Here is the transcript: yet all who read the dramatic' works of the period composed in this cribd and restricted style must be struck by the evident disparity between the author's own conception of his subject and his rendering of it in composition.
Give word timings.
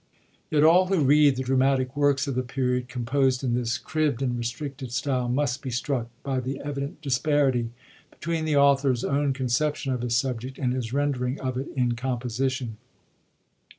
yet 0.49 0.63
all 0.63 0.87
who 0.87 1.03
read 1.03 1.35
the 1.35 1.43
dramatic' 1.43 1.95
works 1.95 2.25
of 2.25 2.33
the 2.33 2.41
period 2.41 2.87
composed 2.89 3.43
in 3.43 3.53
this 3.53 3.77
cribd 3.77 4.23
and 4.23 4.35
restricted 4.35 4.91
style 4.91 5.29
must 5.29 5.61
be 5.61 5.69
struck 5.69 6.07
by 6.23 6.39
the 6.39 6.59
evident 6.61 6.99
disparity 7.03 7.69
between 8.09 8.43
the 8.43 8.57
author's 8.57 9.03
own 9.03 9.31
conception 9.31 9.93
of 9.93 10.01
his 10.01 10.15
subject 10.15 10.57
and 10.57 10.73
his 10.73 10.91
rendering 10.91 11.39
of 11.41 11.55
it 11.55 11.67
in 11.75 11.91
composition. 11.91 12.77